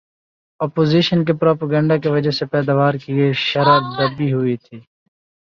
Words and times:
opposition 0.59 1.23
کے 1.25 1.33
propaganda 1.33 1.97
کی 1.97 2.09
وجہ 2.09 2.31
سے 2.31 2.45
پیداوار 2.53 2.93
کی 3.03 3.13
یہ 3.13 3.31
شرح 3.41 3.77
دبی 3.97 4.31
ہوئی 4.33 4.55
تھی 4.57 4.77